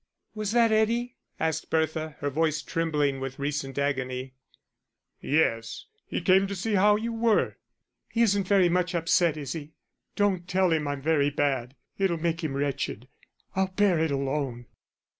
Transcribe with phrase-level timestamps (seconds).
[0.33, 4.33] "Was that Eddie?" asked Bertha, her voice trembling with recent agony.
[5.21, 7.57] "Yes; he came to see how you were."
[8.09, 9.73] "He isn't very much upset, is he?
[10.15, 13.09] Don't tell him I'm very bad it'll make him wretched.
[13.55, 14.65] I'll bear it alone."